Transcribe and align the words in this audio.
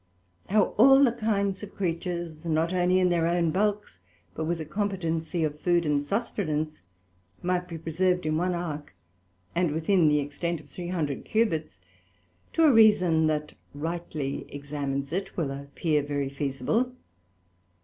How 0.49 0.73
all 0.79 1.03
the 1.03 1.11
kinds 1.11 1.61
of 1.61 1.75
Creatures, 1.75 2.43
not 2.43 2.73
only 2.73 2.97
in 2.97 3.09
their 3.09 3.27
own 3.27 3.51
bulks, 3.51 3.99
but 4.33 4.45
with 4.45 4.59
a 4.59 4.65
competency 4.65 5.43
of 5.43 5.59
food 5.59 5.85
and 5.85 6.01
sustenance, 6.01 6.81
might 7.43 7.67
be 7.67 7.77
preserved 7.77 8.25
in 8.25 8.35
one 8.35 8.55
Ark, 8.55 8.95
and 9.53 9.69
within 9.69 10.07
the 10.07 10.17
extent 10.17 10.59
of 10.59 10.67
three 10.67 10.87
hundred 10.87 11.23
Cubits, 11.23 11.77
to 12.53 12.63
a 12.63 12.73
reason 12.73 13.27
that 13.27 13.53
rightly 13.75 14.47
examines 14.51 15.13
it, 15.13 15.37
will 15.37 15.51
appear 15.51 16.01
very 16.01 16.29
feasible. 16.29 16.93